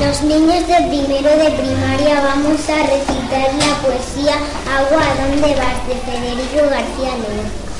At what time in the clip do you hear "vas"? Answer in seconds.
5.54-5.88